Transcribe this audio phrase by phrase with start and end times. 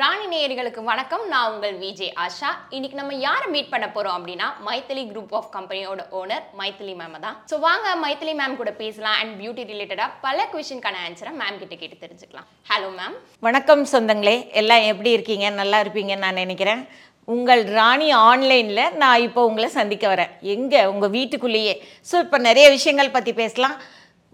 [0.00, 1.24] ராணி நேயர்களுக்கு வணக்கம்.
[1.32, 2.50] நான் உங்கள் விஜே ஆஷா.
[2.76, 7.36] இன்னைக்கு நம்ம யாரை மீட் பண்ண போறோம் அப்படின்னா மைத்திலி குரூப் ஆஃப் கம்பெனியோட ஓனர் மைத்திலி மேம் தான்.
[7.50, 11.96] ஸோ வாங்க மைத்திலி மேம் கூட பேசலாம் அண்ட் பியூட்டி ரிலேட்டடா பல கொஷினுக்கான ஆன்சரை மேம் கிட்ட கேட்டு
[12.04, 12.48] தெரிஞ்சுக்கலாம்.
[12.70, 13.16] ஹலோ மேம்
[13.48, 14.36] வணக்கம் சொந்தங்களே.
[14.62, 15.48] எல்லாம் எப்படி இருக்கீங்க?
[15.60, 16.82] நல்லா இருப்பீங்கன்னு நான் நினைக்கிறேன்.
[17.34, 20.32] உங்கள் ராணி ஆன்லைனில் நான் இப்போ உங்களை சந்திக்க வரேன்.
[20.54, 20.80] எங்கே?
[20.92, 21.74] உங்கள் வீட்டுக்குள்ளேயே.
[22.10, 23.76] ஸோ இப்போ நிறைய விஷயங்கள் பற்றி பேசலாம்.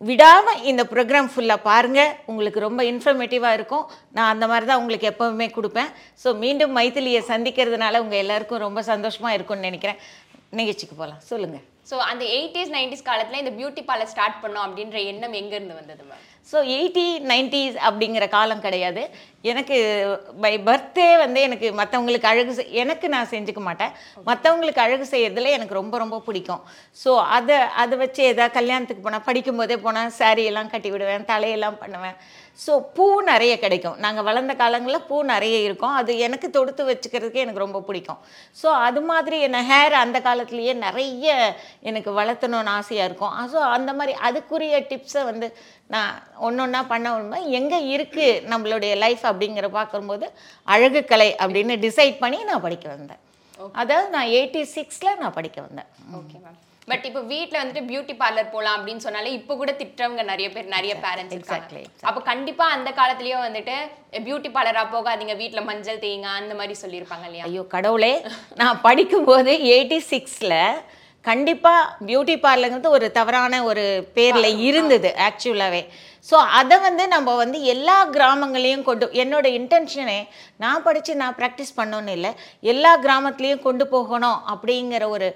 [0.01, 3.85] விடாமல் இந்த ப்ரோக்ராம் ஃபுல்லாக பாருங்கள் உங்களுக்கு ரொம்ப இன்ஃபர்மேட்டிவாக இருக்கும்.
[4.17, 5.91] நான் அந்த மாதிரி தான் உங்களுக்கு எப்போவுமே கொடுப்பேன்.
[6.23, 10.01] ஸோ மீண்டும் மைத்திலியை சந்திக்கிறதுனால உங்கள் எல்லாருக்கும் ரொம்ப சந்தோஷமாக இருக்கும்னு நினைக்கிறேன்.
[10.61, 15.37] நிகழ்ச்சிக்கு போகலாம் சொல்லுங்கள் ஸோ அந்த எயிட்டிஸ் நைன்டிஸ் காலத்தில் இந்த பியூட்டி பார்லர் ஸ்டார்ட் பண்ணோம் அப்படின்ற எண்ணம்
[15.41, 19.03] எங்கேருந்து வந்தது மேம் ஸோ எயிட்டி நைன்டிஸ் அப்படிங்கிற காலம் கிடையாது.
[19.51, 19.77] எனக்கு
[20.45, 23.93] பை பர்த்டே வந்து எனக்கு மற்றவங்களுக்கு அழகு செய் எனக்கு நான் செஞ்சுக்க மாட்டேன்.
[24.29, 26.63] மற்றவங்களுக்கு அழகு செய்யறதுல எனக்கு ரொம்ப ரொம்ப பிடிக்கும்.
[27.03, 32.19] ஸோ அதை அதை வச்சு எதாவது கல்யாணத்துக்கு போனால் படிக்கும்போதே போனால் சாரியெல்லாம் கட்டி விடுவேன் தலையெல்லாம் பண்ணுவேன்.
[32.65, 33.97] ஸோ பூ நிறைய கிடைக்கும்.
[34.05, 35.95] நாங்கள் வளர்ந்த காலங்களில் பூ நிறைய இருக்கும்.
[36.01, 38.21] அது எனக்கு தொடுத்து வச்சுக்கிறதுக்கு எனக்கு ரொம்ப பிடிக்கும்.
[38.61, 41.37] ஸோ அது மாதிரி என்ன ஹேர் அந்த காலத்துலேயே நிறைய
[41.91, 43.35] எனக்கு வளர்த்தணும்னு ஆசையாக இருக்கும்.
[43.55, 45.49] ஸோ அந்த மாதிரி அதுக்குரிய டிப்ஸை வந்து
[45.95, 46.15] நான்
[46.47, 50.29] ஒன்று ஒன்றா பண்ண உண்மை எங்கே இருக்குது நம்மளுடைய லைஃப் அப்படிங்கிற பார்க்கும்போது
[50.75, 53.23] அழகு கலை அப்படின்னு டிசைட் பண்ணி நான் படிக்க வந்தேன்.
[53.83, 55.89] அதாவது நான் எயிட்டி சிக்ஸில் நான் படிக்க வந்தேன்.
[56.19, 60.49] ஓகே மேம் பட் இப்போ வீட்ல வந்துட்டு பியூட்டி பார்லர் போலாம் அப்படின்னு சொன்னாலே இப்போ கூட திட்டுறவங்க நிறைய
[60.51, 61.81] பேர் நிறைய பேரண்ட்ஸ் இருக்காங்க.
[62.03, 63.77] அப்போ கண்டிப்பா அந்த காலத்துலயும் வந்துட்டு
[64.27, 67.47] பியூட்டி பார்லரா போகாதீங்க வீட்ல மஞ்சள் தேய்ங்க அந்த மாதிரி சொல்லியிருப்பாங்க இல்லையா?
[67.49, 68.13] ஐயோ கடவுளே
[68.57, 70.59] நான் படிக்கும்போது எயிட்டி சிக்ஸில்
[71.25, 75.83] கண்டிப்பாக பியூட்டி பார்லருங்கிறது ஒரு தவறான ஒரு பேரில் இருந்தது ஆக்சுவலாகவே
[76.29, 80.17] ஸோ அதை வந்து நம்ம வந்து எல்லா கிராமங்களையும் கொண்டு என்னோட இன்டென்ஷனே
[80.63, 82.31] நான் படித்து நான் ப்ராக்டிஸ் பண்ணோன்னு இல்லை.
[82.71, 84.17] எல்லா கிராமத்துலேயும் கொண்டு போகணும்
[84.53, 84.77] அப்படிங்கிற
[85.15, 85.29] ஒரு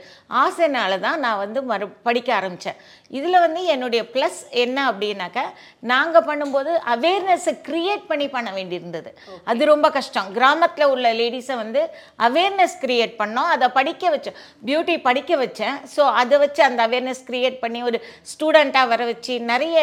[0.42, 2.78] ஆசைனால தான் நான் வந்து மறு படிக்க ஆரம்பித்தேன்
[3.10, 5.44] இதில் வந்து என்னுடைய ப்ளஸ் என்ன அப்படின்னாக்கா
[5.90, 6.60] நாங்கள் பண்ணும்போது
[6.94, 9.10] அவேர்னஸை க்ரியேட் பண்ணி பண்ண வேண்டியிருந்தது.
[9.46, 10.28] அது ரொம்ப கஷ்டம்.
[10.36, 11.82] கிராமத்தில் உள்ள லேடிஸை வந்து
[12.26, 13.50] அவேர்னஸ் க்ரியேட் பண்ணோம்.
[13.54, 15.76] அதை படிக்க வச்சோம் பியூட்டி படிக்க வச்சேன்.
[15.94, 18.00] ஸோ அதை வச்சு அந்த அவேர்னஸ் க்ரியேட் பண்ணி ஒரு
[18.32, 19.20] ஸ்டூடெண்ட்டாக வர வச்சு
[19.50, 19.76] நிறைய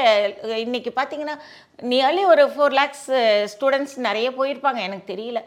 [0.46, 1.36] அஹ், இன்னைக்கு பார்த்தீங்கன்னா
[1.94, 3.10] நியர்லி ஒரு ஃபோர் லேக்ஸ்
[3.54, 5.42] ஸ்டூடெண்ட்ஸ் நிறைய போயிருப்பாங்க எனக்கு தெரியல.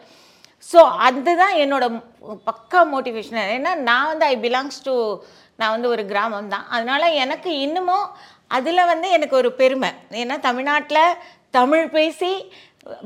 [0.72, 1.84] ஸோ அதுதான் என்னோட
[2.48, 4.94] பக்கா மோட்டிவேஷன் ஏன்னா நான் வந்து ஐ பிலாங்ஸ் டு
[5.60, 6.66] நான் வந்து ஒரு கிராமம் தான்.
[6.74, 8.06] அதனால் எனக்கு இன்னமும்
[8.56, 9.90] அதில் வந்து எனக்கு ஒரு பெருமை.
[10.22, 11.16] ஏன்னா தமிழ்நாட்டில்
[11.56, 12.30] தமிழ் பேசி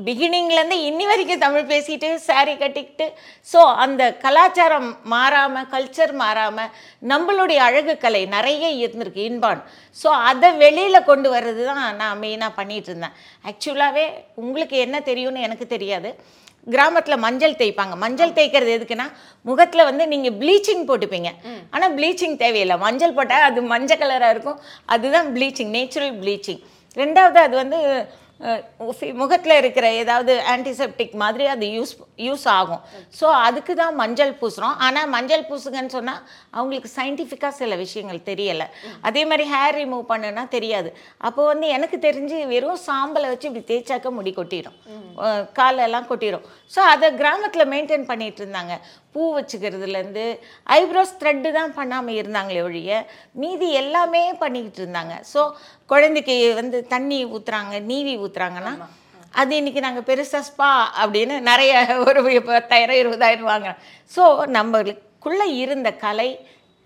[0.05, 3.05] பிகினிங்லேருந்து இன்னி வரைக்கும் தமிழ் பேசிட்டு saree கட்டிக்கிட்டு
[3.51, 6.71] ஸோ அந்த கலாச்சாரம் மாறாமல் கல்ச்சர் மாறாமல்
[7.11, 9.61] நம்மளுடைய அழகு கலை நிறைய இருந்திருக்கு இன்பான்.
[10.01, 13.15] ஸோ அதை வெளியில் கொண்டு வர்றது தான் நான் மெயினாக பண்ணிகிட்டு இருந்தேன்.
[13.51, 14.05] ஆக்சுவலாகவே
[14.43, 16.11] உங்களுக்கு என்ன தெரியும்னு எனக்கு தெரியாது.
[16.73, 17.95] கிராமத்தில் மஞ்சள் தேய்ப்பாங்க.
[18.05, 19.07] மஞ்சள் தேய்க்கிறது எதுக்குன்னா
[19.49, 21.29] முகத்தில் வந்து நீங்கள் ப்ளீச்சிங் போட்டுப்பீங்க.
[21.73, 22.77] ஆனால் ப்ளீச்சிங் தேவையில்லை.
[22.87, 24.61] மஞ்சள் போட்டால் அது மஞ்சள் கலராக இருக்கும்.
[24.95, 26.63] அதுதான் ப்ளீச்சிங் நேச்சுரல் ப்ளீச்சிங்
[27.01, 27.79] ரெண்டாவது அது வந்து
[29.21, 31.93] முகத்தில் இருக்கிற ஏதாவது ஆன்டிசெப்டிக் மாதிரி அது யூஸ்
[32.25, 32.81] யூஸ் ஆகும்.
[33.19, 36.21] ஸோ அதுக்கு தான் மஞ்சள் பூசுகிறோம் ஆனால் மஞ்சள் பூசுங்கன்னு சொன்னால்
[36.57, 38.67] அவங்களுக்கு சயின்டிஃபிக்காக சில விஷயங்கள் தெரியலை.
[39.09, 40.91] அதே மாதிரி ஹேர் ரிமூவ் பண்ணுன்னா தெரியாது.
[41.29, 44.77] அப்போ வந்து எனக்கு தெரிஞ்சு வெறும் சாம்பலை வச்சு இப்படி தேய்ச்சாக்க முடி கொட்டிடும்.
[45.59, 46.47] காலெல்லாம் கொட்டிடும்.
[46.75, 48.75] ஸோ அதை கிராமத்தில் மெயின்டைன் பண்ணிட்டு இருந்தாங்க.
[49.13, 50.25] பூ வச்சுக்கிறதுலேருந்து
[50.79, 52.99] ஐப்ரோஸ் த்ரெட்டு தான் பண்ணாமல் இருந்தாங்களே ஒழிய
[53.41, 55.13] மீதி எல்லாமே பண்ணிக்கிட்டு இருந்தாங்க.
[55.31, 55.41] ஸோ
[55.91, 58.73] குழந்தைக்கு வந்து தண்ணி ஊற்றுறாங்க நீவி ஊற்றுறாங்கன்னா
[59.41, 60.69] அது இன்னைக்கு நாங்கள் பெருசாக ஸ்பா
[61.01, 61.73] அப்படின்னு நிறைய
[62.07, 63.79] ஒரு பத்தாயிரம் இருபதாயிரம் வாங்குறோம்.
[64.15, 64.23] ஸோ
[64.57, 66.29] நம்மளுக்குள்ளே இருந்த கலை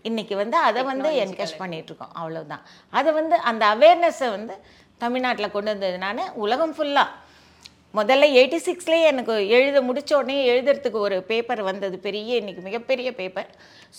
[0.05, 2.63] இன்னைக்கு வந்து அதை வந்து என்கரேஜ் பண்ணிட்டு இருக்கோம் அவ்வளவுதான்.
[2.93, 4.55] அதை வந்து அந்த அவேர்னஸை வந்து
[5.03, 7.09] தமிழ்நாட்டில் கொண்டு வந்ததுனால உலகம் ஃபுல்லாக
[7.99, 11.95] முதல்ல எயிட்டி சிக்ஸ்லேயே எனக்கு எழுத முடிச்ச உடனே எழுதுறதுக்கு ஒரு பேப்பர் வந்தது.
[12.07, 13.49] பெரிய இன்னைக்கு மிகப்பெரிய பேப்பர்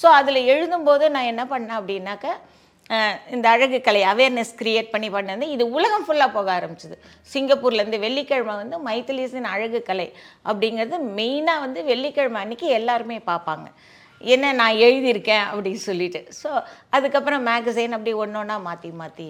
[0.02, 2.28] ஸோ அதில் எழுதும்போது நான் என்ன பண்ணேன் அப்படின்னாக்க
[3.34, 6.96] இந்த அழகு கலை அவேர்னஸ் கிரியேட் பண்ணி பண்ணது இது உலகம் ஃபுல்லாக போக ஆரம்பிச்சது.
[7.32, 10.08] சிங்கப்பூர்லேருந்து வெள்ளிக்கிழமை வந்து மைத்திலிஸின் அழகு கலை
[10.50, 13.66] அப்படிங்கிறது மெயினாக வந்து வெள்ளிக்கிழமை அன்னைக்கு எல்லாருமே பார்ப்பாங்க.
[14.34, 16.20] என்ன நான் எழுதியிருக்கேன் அப்படின்னு சொல்லிட்டு.
[16.40, 16.50] ஸோ
[16.96, 19.28] அதுக்கப்புறம் மேகசைன் அப்படி ஒன்று ஒன்றா மாற்றி மாற்றி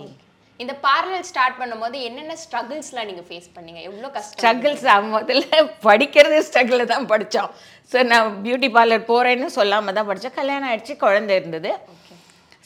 [0.63, 3.81] இந்த பார்லர் ஸ்டார்ட் பண்ணும்போது என்னென்ன ஸ்ட்ரகிள்ஸ்லாம் நீங்க ஃபேஸ் பண்ணீங்க?
[3.89, 4.41] எவ்வளோ கஷ்டம்?
[4.41, 4.85] ஸ்ட்ரகிள்ஸ்
[5.15, 7.51] முதல்ல படிக்கிறது ஸ்ட்ரகிளில் தான் படித்தோம்.
[7.93, 11.73] ஸோ நான் பியூட்டி பார்லர் போகிறேன்னு சொல்லாமல் தான் படித்தேன் கல்யாணம் ஆயிடுச்சு குழந்தை இருந்தது.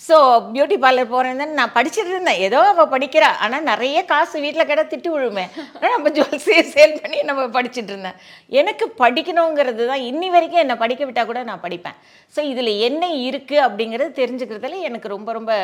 [0.04, 0.16] ஸோ
[0.54, 3.28] பியூட்டி பார்லர் போகிறேன்னு நான் படிச்சுட்டு இருந்தேன் ஏதோ அவள் படிக்கிறா.
[3.44, 5.44] ஆனால் நிறைய காசு வீட்டில் கிட்ட திட்டு விழுமே.
[5.74, 8.18] ஆனால் நம்ம ஜுவல்ஸே சேல் பண்ணி நம்ம படிச்சுட்டு இருந்தேன்.
[8.60, 11.96] எனக்கு படிக்கணுங்கிறது தான் இன்னி வரைக்கும் என்னை படிக்க விட்டால் கூட நான் படிப்பேன்.
[12.34, 15.54] ஸோ இதில் என்ன இருக்குது அப்படிங்கிறது தெரிஞ்சுக்கிறதுல எனக்கு ரொம்ப ரொம்ப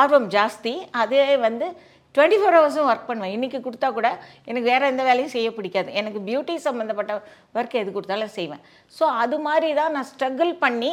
[0.00, 0.74] ஆர்வம் ஜாஸ்தி.
[1.02, 1.68] அதே வந்து
[2.14, 3.32] டுவெண்ட்டி ஃபோர் ஹவர்ஸும் ஒர்க் பண்ணுவேன்.
[3.36, 4.08] இன்றைக்கி கொடுத்தா கூட
[4.48, 5.88] எனக்கு வேறு எந்த வேலையும் செய்ய பிடிக்காது.
[6.00, 7.14] எனக்கு பியூட்டி சம்மந்தப்பட்ட
[7.58, 8.62] ஒர்க் எது கொடுத்தாலும் செய்வேன்.
[8.96, 10.92] ஸோ அது மாதிரி தான் நான் ஸ்ட்ரகிள் பண்ணி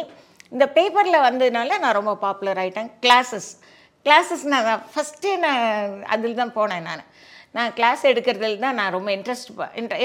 [0.51, 3.51] இந்த பேப்பரில் வந்ததுனால நான் ரொம்ப பாப்புலர் ஆகிட்டேன் கிளாஸஸ்
[4.06, 5.63] கிளாஸஸ் நான் ஃபஸ்ட்டு நான்
[6.13, 7.06] அதில் தான் போனேன் நான்.
[7.57, 9.50] நான் கிளாஸ் எடுக்கிறதுல தான் நான் ரொம்ப இன்ட்ரெஸ்ட்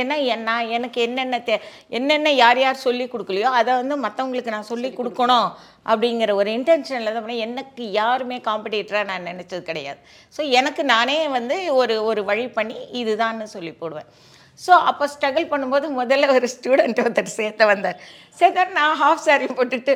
[0.01, 0.17] ஏன்னா
[0.49, 1.55] நான் எனக்கு என்னென்ன தே
[1.99, 5.49] என்னென்ன யார் யார் சொல்லி கொடுக்கலையோ அதை வந்து மற்றவங்களுக்கு நான் சொல்லி கொடுக்கணும்
[5.91, 7.45] அப்படிங்கிற ஒரு இன்டென்ஷனில் தான் பண்ணேன்.
[7.47, 10.01] எனக்கு யாருமே காம்படிட்டராக நான் நினச்சது கிடையாது.
[10.37, 14.09] ஸோ எனக்கு நானே வந்து ஒரு ஒரு வழி பண்ணி இதுதான்னு சொல்லி போடுவேன்.
[14.61, 18.01] ஸோ அப்போ ஸ்ட்ரகிள் பண்ணும்போது முதல்ல ஒரு ஸ்டூடெண்ட் ஒருத்தர் சேர்த்த வந்தார்.
[18.41, 19.95] சேர்த்தார் நான் ஹாஃப் சாரி போட்டுட்டு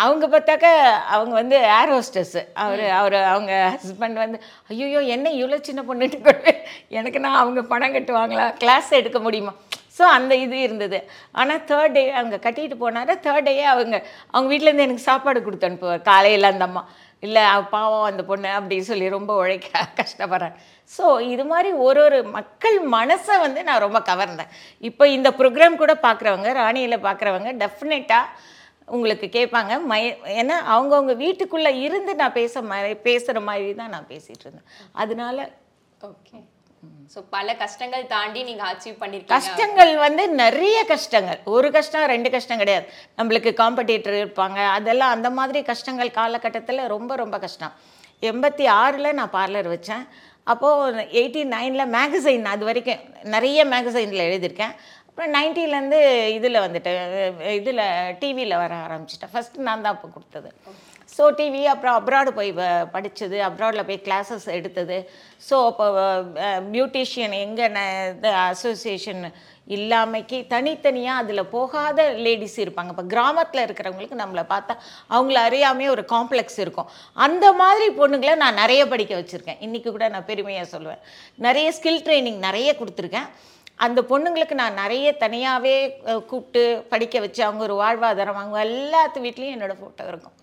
[0.00, 0.66] அவங்க பார்த்தாக்க
[1.14, 4.38] அவங்க வந்து ஏர் ஹோஸ்டஸ் அவர் அவர் அவங்க ஹஸ்பண்ட் வந்து
[4.70, 6.52] ஐயோ என்ன இவ்வளோ சின்ன பொண்ணுட்டு கொண்டு
[6.98, 8.46] எனக்கு நான் அவங்க பணம் கட்டுவாங்களா?
[8.62, 9.54] கிளாஸ் எடுக்க முடியுமா?
[9.96, 10.98] ஸோ அந்த இது இருந்தது.
[11.40, 13.14] ஆனால் தேர்ட் டே அவங்க கட்டிட்டு போனாரு.
[13.26, 13.96] தேர்ட் டே அவங்க
[14.32, 16.06] அவங்க வீட்டிலேருந்து எனக்கு சாப்பாடு கொடுத்து அனுப்புவார்.
[16.10, 16.82] காலையில் அந்த அம்மா
[17.22, 17.42] இல்லை
[17.74, 19.68] பாவம் அந்த பொண்ணு அப்படி சொல்லி ரொம்ப உழைக்க
[20.00, 20.54] கஷ்டப்படுறேன்
[20.90, 24.50] ஸோ இது மாதிரி ஒரு ஒரு மக்கள் மனசை வந்து நான் ரொம்ப கவர்ந்தேன்.
[24.88, 28.26] இப்போ இந்த ப்ரோக்ராம் கூட பார்க்குறவங்க ராணியில் பார்க்குறவங்க டெஃபினட்டாக
[28.96, 29.72] உங்களுக்கு கேட்பாங்க.
[29.90, 30.06] மய
[30.40, 34.70] ஏன்னா அவங்கவுங்க வீட்டுக்குள்ளே இருந்து நான் பேச மாதிரி பேசுகிற மாதிரி தான் நான் பேசிகிட்டு இருந்தேன்.
[35.02, 35.36] அதனால
[36.10, 36.38] ஓகே.
[37.14, 39.36] ஸோ பல கஷ்டங்கள் தாண்டி நீங்க அச்சீவ் பண்ணிருக்கீங்க.
[39.38, 41.38] கஷ்டங்கள் வந்து நிறைய கஷ்டங்கள்.
[41.54, 42.86] ஒரு கஷ்டம் ரெண்டு கஷ்டம் கிடையாது.
[43.18, 44.58] நம்மளுக்கு காம்படிட்டர் இருப்பாங்க.
[44.78, 47.74] அதெல்லாம் அந்த மாதிரி கஷ்டங்கள் காலகட்டத்தில் ரொம்ப ரொம்ப கஷ்டம்.
[48.30, 50.04] எண்பத்தி ஆறில் நான் பார்லர் வச்சேன்.
[50.52, 53.02] அப்போது எயிட்டி நைனில் மேகசைன் அது வரைக்கும்
[53.34, 54.74] நிறைய மேகசைனில் எழுதியிருக்கேன்.
[55.12, 55.98] அப்புறம் நைன்ட்டிலேருந்து
[56.36, 57.00] இதில் வந்துட்டேன்.
[57.58, 57.82] இதில்
[58.20, 59.32] டிவியில் வர ஆரம்பிச்சிட்டேன்.
[59.32, 60.48] ஃபஸ்ட்டு நான் தான் அப்போ கொடுத்தது.
[61.14, 62.50] ஸோ டிவி அப்புறம் அப்ராடு போய்
[62.94, 64.96] படித்தது அப்ராடில் போய் கிளாஸஸ் எடுத்தது.
[65.48, 65.86] ஸோ அப்போ
[66.76, 69.22] பியூட்டிஷியன் எங்கே இந்த அசோசியேஷன்
[69.76, 72.92] இல்லாமைக்கு தனித்தனியாக அதில் போகாத லேடிஸ் இருப்பாங்க.
[72.94, 74.74] இப்போ கிராமத்தில் இருக்கிறவங்களுக்கு நம்மளை பார்த்தா
[75.14, 76.90] அவங்கள அறியாமே ஒரு காம்ப்ளெக்ஸ் இருக்கும்.
[77.26, 79.62] அந்த மாதிரி பொண்ணுங்களை நான் நிறைய படிக்க வச்சுருக்கேன்.
[79.68, 81.02] இன்றைக்கி கூட நான் பெருமையாக சொல்லுவேன்
[81.48, 83.30] நிறைய ஸ்கில் ட்ரைனிங் நிறைய கொடுத்துருக்கேன்.
[83.86, 85.74] அந்த பொண்ணுங்களுக்கு நான் நிறைய தனியாகவே
[86.30, 86.62] கூப்பிட்டு
[86.92, 90.36] படிக்க வச்சு அவங்க ஒரு வாழ்வாதாரம் அவங்க எல்லாத்து வீட்லேயும் என்னோடய ஃபோட்டோ இருக்கும்.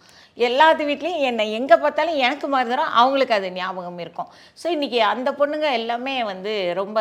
[0.48, 4.30] எல்லாத்து வீட்லேயும் என்னை எங்கே பார்த்தாலும் எனக்கு மாதிரி தரம் அவங்களுக்கு அது ஞாபகம் இருக்கும்.
[4.62, 7.00] ஸோ இன்றைக்கி அந்த பொண்ணுங்க எல்லாமே வந்து ரொம்ப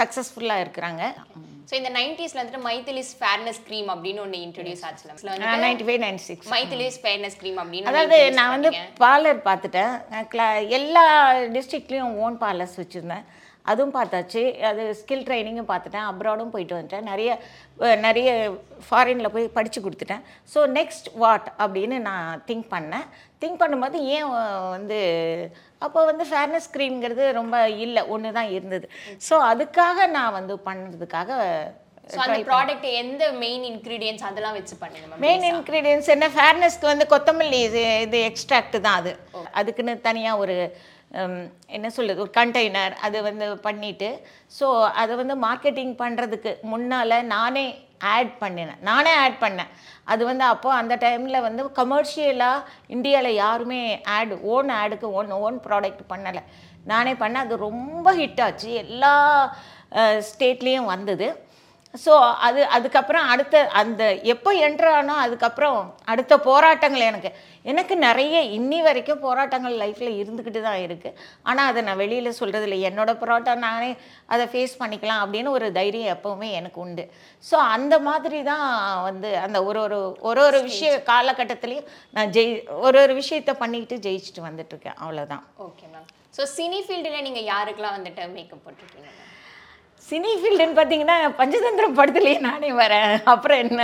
[0.00, 1.02] சக்ஸஸ்ஃபுல்லாக இருக்கிறாங்க.
[1.70, 6.52] ஸோ இந்த நைன்டிஸ்ல வந்துட்டு மைத்திலிஸ் ஃபேர்னஸ் க்ரீம் அப்படின்னு ஒன்று இன்ட்ரடியூஸ் வந்துட்டு ninety five ninety six
[6.54, 8.70] Maithili's fairness cream அப்படின்னு அதாவது நான் வந்து
[9.04, 9.92] பார்லர் பார்த்துட்டேன்.
[10.12, 10.46] நான் கிளா
[10.78, 11.04] எல்லா
[11.56, 13.26] டிஸ்ட்ரிக்ட்லேயும் ஓன் பார்லர்ஸ் வச்சுருந்தேன்.
[13.70, 14.42] அதுவும் பார்த்தாச்சு.
[14.70, 16.06] அது ஸ்கில் ட்ரைனிங்கும் பார்த்துட்டேன்.
[16.10, 17.08] அப்ராடும் போயிட்டு வந்துட்டேன்.
[17.10, 17.30] நிறைய
[18.06, 18.28] நிறைய
[18.88, 20.22] ஃபாரினில் போய் படித்து கொடுத்துட்டேன்.
[20.52, 23.08] ஸோ நெக்ஸ்ட் வாட் அப்படின்னு நான் திங்க் பண்ணேன்.
[23.42, 24.30] திங்க் பண்ணும்போது ஏன்
[24.76, 25.00] வந்து
[25.86, 28.04] அப்போ வந்து ஃபேர்னஸ் க்ரீம்ங்கிறது ரொம்ப இல்லை.
[28.14, 28.86] ஒன்று தான் இருந்தது.
[29.28, 31.30] ஸோ அதுக்காக நான் வந்து பண்ணுறதுக்காக
[32.12, 36.26] ஸோ அந்த ப்ராடக்ட் எந்த மெயின் இன்கிரீடியன்ஸ் அதெல்லாம் வச்சு பண்ணுங்க மெயின் இன்க்ரீடியன்ஸ் என்ன?
[36.36, 39.12] ஃபேர்னஸ்க்கு வந்து கொத்தமல்லி இது இது எக்ஸ்ட்ராக்ட் தான் அது.
[39.60, 40.56] அதுக்குன்னு தனியாக ஒரு
[41.76, 44.08] என்ன சொல்லுது ஒரு கண்டெய்னர் அது வந்து பண்ணிட்டு
[44.58, 44.66] ஸோ
[45.02, 47.66] அதை வந்து மார்க்கெட்டிங் பண்ணுறதுக்கு முன்னால் நானே
[48.14, 49.70] ஆட் பண்ணினேன் நானே ஆட் பண்ணேன்.
[50.12, 53.80] அது வந்து அப்போது அந்த டைமில் வந்து கமர்ஷியலாக இந்தியாவில் யாருமே
[54.16, 56.42] ஆடு ஓன் ஆடுக்கு ஓன் ஓன் ப்ராடக்ட் பண்ணலை.
[56.92, 58.70] நானே பண்ணேன் அது ரொம்ப ஹிட் ஆச்சு.
[58.84, 59.14] எல்லா
[60.30, 61.28] ஸ்டேட்லேயும் வந்தது.
[61.94, 62.14] ஸோ
[62.46, 64.02] அது அதுக்கப்புறம் அடுத்த அந்த
[64.32, 67.30] எப்போ என்ட்ரு ஆனோ அதுக்கப்புறம் அடுத்த போராட்டங்கள் எனக்கு.
[67.64, 72.78] எனக்கு நிறைய இன்னி வரைக்கும் போராட்டங்கள் லைஃப்பில் இருந்துக்கிட்டு தான் இருக்குது ஆனால் அதை நான் வெளியில் சொல்கிறது இல்லை
[72.88, 73.90] என்னோட போராட்டம் நானே
[74.26, 77.04] அதை ஃபேஸ் பண்ணிக்கலாம் அப்படின்னு ஒரு தைரியம் எப்போவுமே எனக்கு உண்டு.
[77.44, 78.66] ஸோ அந்த மாதிரி தான்
[79.02, 84.46] வந்து அந்த ஒரு ஒரு ஒரு ஒரு விஷய காலகட்டத்துலேயும் நான் ஜெய் ஒரு ஒரு விஷயத்த பண்ணிக்கிட்டு ஜெயிச்சுட்டு
[84.48, 86.08] வந்துட்டுருக்கேன் அவ்வளோதான் ஓகே மேம்
[86.38, 89.10] ஸோ சினி ஃபீல்டில் நீங்க யாருக்கெல்லாம் வந்துட்டு மேக்கப் போட்டிருக்கீங்க
[90.06, 93.12] சினி ஃபீல்டுன்னு பார்த்தீங்கன்னா பஞ்சதந்திரம் படத்துலேயே நானே வரேன்.
[93.32, 93.82] அப்புறம் என்ன?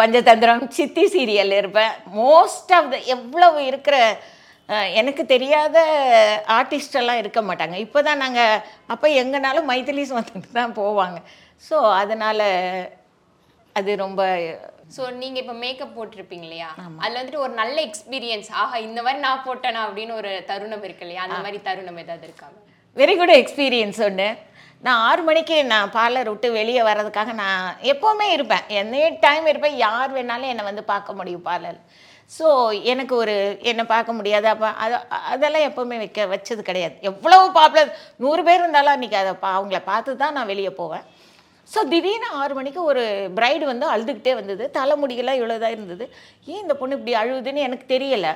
[0.00, 1.92] பஞ்சதந்திரம் சித்தி சீரியல் இருப்பேன்.
[2.20, 3.96] மோஸ்ட் ஆஃப் த எவ்வளவு இருக்கிற
[5.00, 5.76] எனக்கு தெரியாத
[7.00, 7.76] எல்லாம் இருக்க மாட்டாங்க.
[7.86, 8.60] இப்போ தான் நாங்கள்
[8.92, 11.18] அப்போ எங்கனாலும் மைத்திலிஸ் வந்துட்டு தான் போவாங்க.
[11.68, 12.46] ஸோ அதனால்
[13.76, 14.22] அது ரொம்ப
[14.96, 16.70] ஸோ நீங்க இப்போ மேக்கப் போட்டிருப்பீங்க இல்லையா?
[17.02, 21.22] அதுல வந்துட்டு ஒரு நல்ல எக்ஸ்பீரியன்ஸ் ஆஹா இந்த மாதிரி நான் போட்டேனா அப்படின்னு ஒரு தருணம் இருக்கு இல்லையா?
[21.26, 22.48] அந்த மாதிரி தருணம் ஏதாவது இருக்கா?
[22.54, 24.26] மேம் வெரி குட் எக்ஸ்பீரியன்ஸ் ஒன்று
[24.86, 28.64] நான் ஆறு மணிக்கு நான் பார்லர் விட்டு வெளியே வர்றதுக்காக நான் எப்போவுமே இருப்பேன்.
[28.80, 31.78] என்னே டைம் இருப்பேன் யார் வேணாலும் என்னை வந்து பார்க்க முடியும் பார்லர்
[32.36, 32.46] ஸோ
[32.92, 33.34] எனக்கு ஒரு
[33.70, 34.46] என்னை பார்க்க முடியாது.
[34.52, 34.96] அப்போ அது
[35.32, 36.94] அதெல்லாம் எப்போவுமே வைக்க வச்சது கிடையாது.
[37.10, 37.90] எவ்வளவு பாப்புலர்
[38.24, 41.04] நூறு பேர் இருந்தாலும் அன்றைக்கி அதை பா அவங்கள பார்த்து தான் நான் வெளியே போவேன்.
[41.72, 43.02] ஸோ திடீர்னு ஆறு மணிக்கு ஒரு
[43.36, 44.64] பிரைடு வந்து அழுதுகிட்டே வந்தது.
[44.78, 46.04] தலைமுடியெல்லாம் இவ்வளோதான் இருந்தது.
[46.52, 48.32] ஏன் இந்த பொண்ணு இப்படி அழுகுதுன்னு எனக்கு தெரியலை.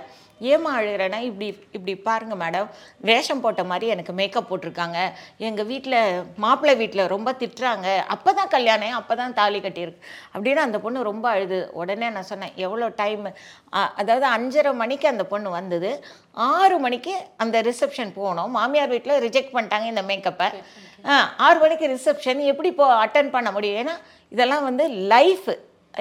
[0.53, 2.69] ஏமா அழுகிறேன்னா இப்படி இப்படி பாருங்க மேடம்.
[3.09, 4.99] வேஷம் போட்ட மாதிரி எனக்கு மேக்கப் போட்டிருக்காங்க.
[5.49, 5.99] எங்கள் வீட்டில்
[6.45, 7.89] மாப்பிள்ளை வீட்டில் ரொம்ப திட்டுறாங்க.
[8.15, 10.03] அப்போ தான் கல்யாணம் அப்போ தான் தாலி கட்டியிருக்கு.
[10.35, 11.61] அப்படின்னு அந்த பொண்ணு ரொம்ப அழுது.
[11.83, 13.27] உடனே நான் சொன்னேன் எவ்வளோ டைம்
[14.01, 15.93] அதாவது அஞ்சரை மணிக்கு அந்த பொண்ணு வந்தது.
[16.51, 18.51] ஆறு மணிக்கு அந்த ரிசப்ஷன் போனோம்.
[18.57, 20.49] மாமியார் வீட்டில் ரிஜெக்ட் பண்ணிட்டாங்க இந்த மேக்கப்பை
[21.47, 23.81] ஆறு மணிக்கு ரிசப்ஷன் எப்படி இப்போ அட்டன் பண்ண முடியும்?
[23.83, 23.95] ஏன்னா
[24.35, 25.49] இதெல்லாம் வந்து லைஃப்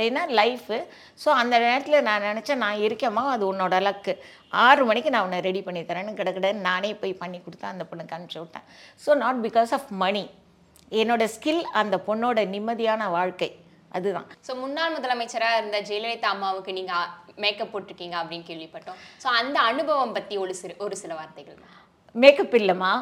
[0.03, 0.77] ஏன்னா லைஃபு
[1.23, 4.13] ஸோ அந்த நேரத்தில் நான் நினச்சேன் நான் இருக்கேம்மா அது உன்னோட லக்கு
[4.65, 8.41] ஆறு மணிக்கு நான் உன்னை ரெடி பண்ணி தரேன்னு கிடக்கிடன்னு நானே போய் பண்ணி கொடுத்தா அந்த பொண்ணுக்கு அனுப்பிச்சி
[8.43, 8.65] விட்டேன்.
[9.05, 10.23] So not because of money
[11.01, 13.49] என்னோட ஸ்கில் அந்த பொண்ணோட நிம்மதியான வாழ்க்கை.
[13.97, 14.27] அதுதான்.
[14.47, 17.11] ஸோ முன்னாள் முதலமைச்சராக இருந்த ஜெயலலிதா அம்மாவுக்கு நீங்கள்
[17.43, 18.99] மேக்கப் போட்டிருக்கீங்க அப்படின்னு கேள்விப்பட்டோம்.
[19.23, 21.57] ஸோ அந்த அனுபவம் பற்றி ஒரு சில ஒரு சில வார்த்தைகள்
[22.15, 22.93] மேக்கப் இல்லைம்மா.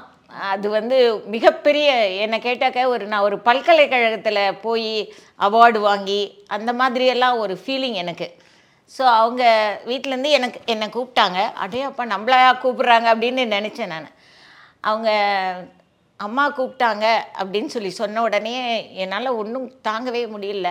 [0.51, 1.87] அது வந்து மிகப்பெரிய
[2.23, 4.93] என்னை கேட்டாக்க ஒரு நான் ஒரு பல்கலைக்கழகத்தில் போய்
[5.39, 8.27] அவார்டு வாங்கி அந்த மாதிரியெல்லாம் ஒரு ஃபீலிங் எனக்கு.
[8.91, 9.43] ஸோ அவங்க
[9.85, 11.39] வீட்டிலேருந்து எனக்கு என்னை கூப்பிட்டாங்க.
[11.61, 14.09] அப்படியே அப்பா நம்மளா கூப்பிட்றாங்க அப்படின்னு நினச்சேன் நான்.
[14.81, 15.09] அவங்க
[16.25, 17.05] அம்மா கூப்பிட்டாங்க
[17.41, 18.53] அப்படின்னு சொல்லி சொன்ன உடனே
[19.03, 20.69] என்னால் ஒன்றும் தாங்கவே முடியல.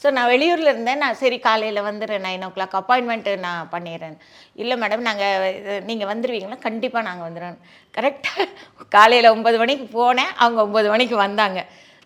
[0.00, 1.00] ஸோ நான் வெளியூரில் இருந்தேன்.
[1.04, 2.24] நான் சரி காலையில் வந்துடுறேன்.
[2.26, 4.16] நைன் ஓ கிளாக் அப்பாயின்மெண்ட்டு நான் பண்ணிடுறேன்.
[4.62, 7.58] இல்லை மேடம் நாங்கள் நீங்கள் வந்துடுவீங்களா கண்டிப்பாக நாங்கள் வந்துடுறோம்.
[7.96, 8.46] கரெக்டாக
[8.96, 10.32] காலையில் ஒம்பது மணிக்கு போனேன்.
[10.44, 11.60] அவங்க ஒம்பது மணிக்கு வந்தாங்க.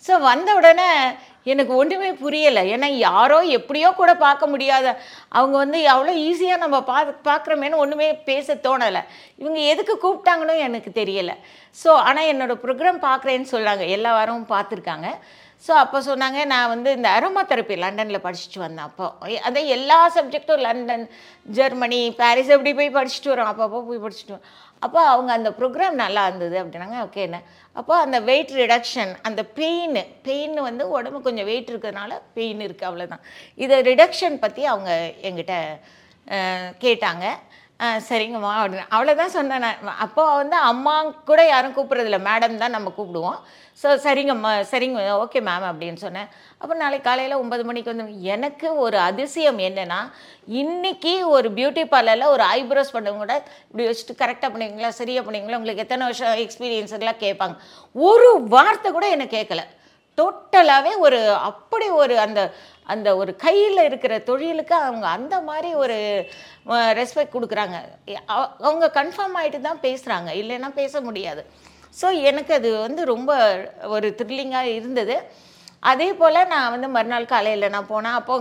[0.05, 0.89] ஸோ வந்த உடனே
[1.51, 2.63] எனக்கு ஒன்றுமே புரியலை.
[2.75, 4.87] ஏன்னா யாரோ எப்படியோ கூட பார்க்க முடியாத
[5.29, 9.03] அவங்க வந்து அவ்வளோ ஈஸியாக நம்ம பா பார்க்குறோமேனு ஒன்றுமே பேச தோணலை.
[9.43, 11.37] இவங்க எதுக்கு கூப்பிட்டாங்கன்னு எனக்கு தெரியலை.
[11.85, 15.09] ஸோ ஆனால் என்னோடய ப்ரோக்ராம் பார்க்குறேன்னு சொல்கிறாங்க எல்லா வாரமும் பார்த்துருக்காங்க.
[15.67, 18.87] ஸோ அப்போ சொன்னாங்க நான் வந்து இந்த அரோமா தெரப்பி லண்டனில் படிச்சுட்டு வந்தேன்.
[18.89, 19.07] அப்போ
[19.49, 21.05] அதான் எல்லா சப்ஜெக்ட்டும் லண்டன்
[21.59, 23.51] ஜெர்மனி பாரிஸ் அப்படி போய் படிச்சுட்டு வரோம்.
[23.53, 24.49] அப்பப்போ போய் படிச்சுட்டு வரோம்.
[24.87, 27.41] அப்போ அவங்க அந்த ப்ரோக்ராம் நல்லா இருந்தது அப்படின்னாங்க ஓகே என்ன.
[27.81, 33.25] அப்போ அந்த வெயிட் ரிடக்ஷன் அந்த பெயின் பெயின் வந்து உடம்பு கொஞ்சம் வெயிட் இருக்கிறதுனால பெயின் இருக்குது அவ்வளோதான்
[33.65, 34.91] இதை ரிடக்ஷன் பற்றி அவங்க
[35.29, 35.57] எங்கிட்ட
[36.85, 37.27] கேட்டாங்க.
[38.09, 38.85] சரிங்கம்மா அப்படின்னு.
[38.95, 39.99] அவ்வளோதான் சொன்னேன் நான்.
[40.05, 40.95] அப்போ வந்து அம்மா
[41.31, 42.19] கூட யாரும் கூப்பிட்றதில்ல.
[42.29, 43.39] மேடம் தான் நம்ம கூப்பிடுவோம்.
[43.83, 46.29] ஸோ சரிங்கம்மா சரிங்க ஓகே மேம் அப்படின்னு சொன்னேன்.
[46.61, 50.01] அப்போ நாளைக்கு காலையில் ஒன்பது மணிக்கு வந்து எனக்கு ஒரு அதிசயம் என்னென்னா
[50.63, 53.37] இன்றைக்கி ஒரு பியூட்டி பார்லரில் ஒரு ஐப்ரோஸ் பண்ணவங்க கூட
[53.69, 57.57] இப்படி வச்சுட்டு கரெக்டாக பண்ணுவீங்களா சரியாக பண்ணுவீங்களா உங்களுக்கு எத்தனை வருஷம் எக்ஸ்பீரியன்ஸுக்கெல்லாம் கேட்பாங்க.
[58.11, 59.65] ஒரு வார்த்தை கூட என்னை கேட்கல.
[60.19, 61.19] டோட்டலாகவே ஒரு
[61.51, 62.41] அப்படி ஒரு அந்த
[62.87, 65.97] அந்த ஒரு கையில் இருக்கிற தொழிலுக்கு அவங்க அந்த மாதிரி ஒரு
[67.01, 67.77] ரெஸ்பெக்ட் கொடுக்குறாங்க.
[68.69, 71.45] அவங்க கன்ஃபார்ம் ஆகிட்டு தான் பேசுகிறாங்க இல்லைன்னா பேச முடியாது.
[72.01, 73.33] ஸோ எனக்கு அது வந்து ரொம்ப
[73.95, 75.17] ஒரு த்ரில்லிங்காக இருந்தது.
[75.91, 78.35] அதே போல் நான் வந்து மறுநாள் காலையில் நான் போனேன் அப்போ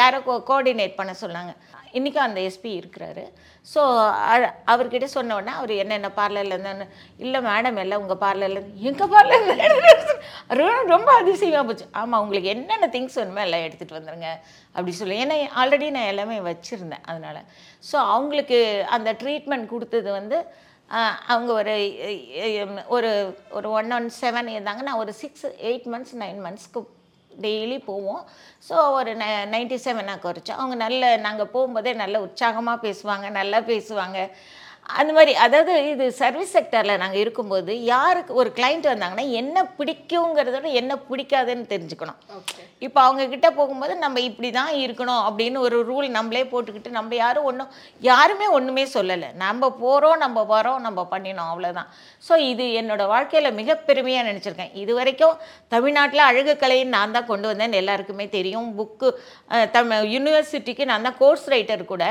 [0.00, 1.52] யாரோ கோ கோஆர்டினேட் பண்ண சொன்னாங்க.
[1.98, 3.24] இன்றைக்கும் அந்த எஸ்பி இருக்கிறாரு.
[3.72, 3.80] ஸோ
[4.72, 6.86] அவர்கிட்ட சொன்ன உடனே அவர் என்னென்ன பார்லரில் இருந்தான்னு?
[7.24, 9.60] இல்லை மேடம் எல்லாம் உங்கள் பார்லரில் எங்கள் பார்லரில்
[10.94, 11.86] ரொம்ப அதிசயமாக போச்சு.
[12.00, 14.30] ஆமாம் உங்களுக்கு என்னென்ன திங்ஸ் வேணுமோ எல்லாம் எடுத்துகிட்டு வந்துருங்க
[14.74, 15.16] அப்படி சொல்லி.
[15.24, 17.40] ஏன்னா ஆல்ரெடி நான் எல்லாமே வச்சுருந்தேன் அதனால்.
[17.90, 18.58] ஸோ அவங்களுக்கு
[18.96, 20.38] அந்த ட்ரீட்மெண்ட் கொடுத்தது வந்து
[21.32, 21.74] அவங்க ஒரு
[22.96, 23.10] ஒரு
[23.58, 24.82] ஒரு ஒன் ஒன் செவன் இருந்தாங்க.
[24.88, 26.82] நான் ஒரு சிக்ஸ் எயிட் மந்த்ஸ் நைன் மந்த்ஸ்க்கு
[27.44, 28.22] டெய்லி போவோம்.
[28.68, 29.24] ஸோ ஒரு ந
[29.54, 34.18] நைன்டி செவனாக குறைச்சோம் அவங்க நல்ல நாங்கள் போகும்போதே நல்ல உற்சாகமாக பேசுவாங்க நல்லா பேசுவாங்க.
[34.86, 40.68] அந்த மாதிரி அதாவது இது சர்வீஸ் செக்டரில் நாங்கள் இருக்கும்போது யாருக்கு ஒரு கிளைண்ட் வந்தாங்கன்னா என்ன பிடிக்குங்கிறத விட
[40.80, 42.18] என்ன பிடிக்காதுன்னு தெரிஞ்சுக்கணும்.
[42.86, 47.46] இப்போ அவங்க கிட்ட போகும்போது நம்ம இப்படி தான் இருக்கணும் அப்படின்னு ஒரு ரூல் நம்மளே போட்டுக்கிட்டு நம்ம யாரும்
[47.50, 47.70] ஒன்றும்
[48.10, 49.28] யாருமே ஒன்றுமே சொல்லலை.
[49.44, 51.88] நம்ம போகிறோம் நம்ம வரோம் நம்ம பண்ணினோம் அவ்வளோதான்
[52.28, 54.74] ஸோ இது என்னோட வாழ்க்கையில் மிக பெருமையாக நினச்சிருக்கேன்.
[54.82, 55.38] இது வரைக்கும்
[55.76, 58.68] தமிழ்நாட்டில் அழகு கலையை நான் தான் கொண்டு வந்தேன்னு எல்லாருக்குமே தெரியும்.
[58.80, 59.10] புக்கு
[59.78, 62.04] தமிழ் யூனிவர்சிட்டிக்கு நான் தான் கோர்ஸ் ரைட்டர் கூட.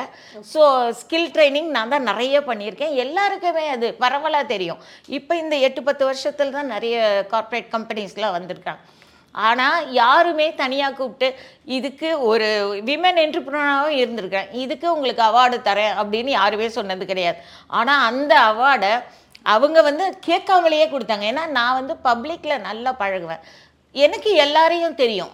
[0.54, 0.64] ஸோ
[1.02, 2.96] ஸ்கில் ட்ரைனிங் நான் தான் நிறைய பண்ணியிருக்கேன்.
[3.04, 4.82] எல்லாருக்குமே அது பரவலாக தெரியும்.
[5.08, 6.98] இப்போ இந்த எட்டு பத்து வருஷத்தில் தான் நிறைய
[7.30, 8.82] கார்ப்பரேட் கம்பெனிஸ்லாம் வந்திருக்காங்க.
[9.36, 11.28] ஆனால் யாருமே தனியாக கூப்பிட்டு
[11.78, 12.48] இதுக்கு ஒரு
[12.88, 14.50] விமன் என்டர்பிரினராகவும் இருந்திருக்கேன்.
[14.52, 15.94] இதுக்கு உங்களுக்கு அவார்டு தரேன்.
[16.02, 17.38] அப்படின்னு யாருமே சொன்னது கிடையாது.
[17.68, 18.94] ஆனால் அந்த அவார்டை
[19.54, 21.26] அவங்க வந்து கேட்காமலேயே கொடுத்தாங்க.
[21.32, 23.44] ஏன்னா நான் வந்து பப்ளிக்கில் நல்லா பழகுவேன்.
[23.92, 25.32] எனக்கு எல்லாரையும் தெரியும்.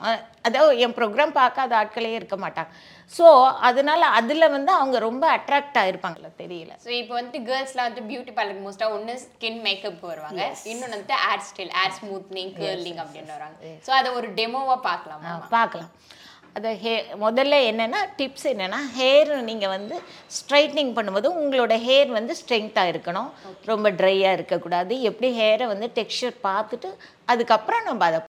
[0.48, 2.72] அதாவது என் ப்ரோக்ராம் பார்க்காத ஆட்களே இருக்க மாட்டாங்க.
[3.18, 3.28] ஸோ
[3.70, 6.74] அதனால அதில் வந்து அவங்க ரொம்ப அட்ராக்ட் ஆகிருப்பாங்களா தெரியல.
[6.86, 10.44] ஸோ இப்போ வந்துட்டு கேர்ள்ஸ்லாம் வந்து பியூட்டி பார்லருக்கு மோஸ்ட்டாக ஒன்று ஸ்கின் மேக்கப் வருவாங்க.
[10.74, 15.92] இன்னொன்று வந்துட்டு hair style hair smoothening curling அப்படின்னு வராங்க ஸோ அதை ஒரு டெமோவாக பார்க்கலாமா பார்க்கலாம்.
[16.58, 16.92] அது ஹே
[17.24, 19.96] முதல்ல என்னென்னா டிப்ஸ் என்னென்னா ஹேர் நீங்கள் வந்து
[20.38, 23.28] ஸ்ட்ரைட்னிங் பண்ணும்போது உங்களோட ஹேர் வந்து ஸ்ட்ரெங்க்த்தாக இருக்கணும்.
[23.72, 24.94] ரொம்ப ட்ரையாக இருக்கக்கூடாது.
[25.10, 26.90] எப்படி ஹேரை வந்து டெக்ஸ்சர் பார்த்துட்டு
[27.34, 28.22] அதுக்கப்புறம் நம்ம அதை